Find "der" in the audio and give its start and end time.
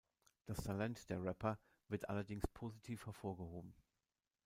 1.11-1.21